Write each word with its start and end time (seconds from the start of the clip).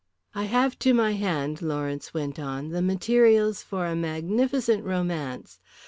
"I 0.33 0.45
have 0.45 0.79
to 0.79 0.95
my 0.95 1.11
hand," 1.11 1.61
Lawrence 1.61 2.11
went 2.11 2.39
on, 2.39 2.69
"the 2.69 2.81
materials 2.81 3.61
for 3.61 3.85
a 3.85 3.95
magnificent 3.95 4.83
romance. 4.83 5.59